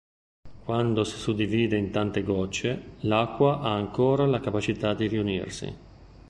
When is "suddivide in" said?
1.17-1.91